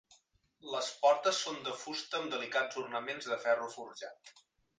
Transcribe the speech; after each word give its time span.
Les 0.75 0.87
portes 1.03 1.41
són 1.47 1.59
de 1.67 1.73
fusta 1.81 2.17
amb 2.21 2.33
delicats 2.35 2.81
ornaments 2.85 3.29
de 3.35 3.39
ferro 3.45 3.71
forjat. 3.77 4.35